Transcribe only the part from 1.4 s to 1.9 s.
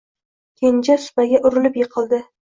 urilib